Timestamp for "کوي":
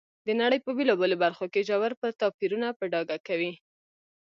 3.27-3.53